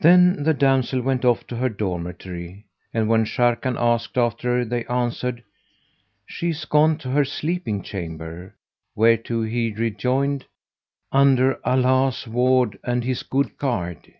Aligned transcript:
Then 0.00 0.42
the 0.42 0.52
damsel 0.52 1.00
went 1.00 1.24
off 1.24 1.46
to 1.46 1.56
her 1.56 1.70
dormitory 1.70 2.66
and 2.92 3.08
when 3.08 3.24
Sharrkan 3.24 3.78
asked 3.78 4.18
after 4.18 4.58
her 4.58 4.64
they 4.66 4.84
answered, 4.88 5.42
"She 6.26 6.50
is 6.50 6.66
gone 6.66 6.98
to 6.98 7.08
her 7.12 7.24
sleeping 7.24 7.82
chamber," 7.82 8.56
whereto 8.94 9.40
he 9.44 9.72
rejoined, 9.72 10.44
"Under 11.12 11.66
Allah's 11.66 12.26
ward 12.28 12.78
and 12.84 13.02
His 13.04 13.22
good 13.22 13.56
guard!" 13.56 14.12